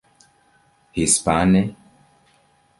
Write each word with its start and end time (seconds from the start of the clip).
Hispane? 0.95 1.63